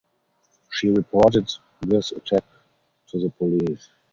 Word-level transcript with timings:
She 0.71 0.89
reported 0.89 1.47
this 1.81 2.11
attack 2.11 2.43
to 3.09 3.19
the 3.19 3.29
police. 3.29 3.89